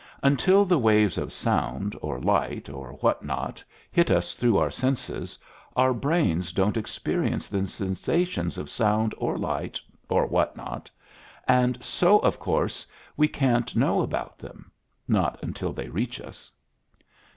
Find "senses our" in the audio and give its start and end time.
4.71-5.93